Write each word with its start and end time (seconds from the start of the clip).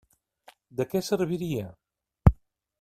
De 0.79 0.87
què 0.95 1.03
serviria? 1.09 1.69